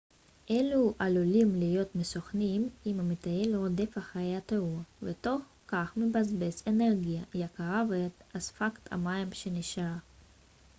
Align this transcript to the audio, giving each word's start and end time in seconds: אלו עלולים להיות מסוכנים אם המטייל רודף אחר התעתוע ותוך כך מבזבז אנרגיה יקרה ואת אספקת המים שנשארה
אלו 0.51 0.93
עלולים 0.99 1.59
להיות 1.59 1.95
מסוכנים 1.95 2.69
אם 2.85 2.99
המטייל 2.99 3.55
רודף 3.55 3.97
אחר 3.97 4.19
התעתוע 4.37 4.81
ותוך 5.01 5.41
כך 5.67 5.97
מבזבז 5.97 6.63
אנרגיה 6.67 7.23
יקרה 7.33 7.83
ואת 7.89 8.23
אספקת 8.37 8.93
המים 8.93 9.33
שנשארה 9.33 9.97